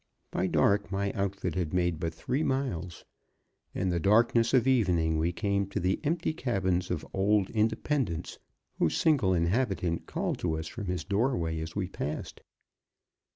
[0.31, 3.05] By dark my outfit had made but three miles.
[3.75, 8.39] In the darkness of evening we came to the empty cabins of old Independence,
[8.79, 12.41] whose single inhabitant called to us from his doorway as we passed.